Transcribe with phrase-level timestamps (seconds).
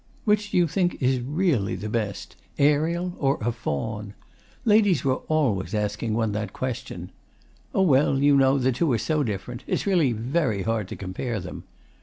[0.25, 4.15] 'Which do you think is REALLY the best "Ariel" or "A Faun"?'
[4.65, 7.11] Ladies were always asking one that question.
[7.75, 9.63] 'Oh, well, you know, the two are so different.
[9.67, 11.65] It's really very hard to compare them.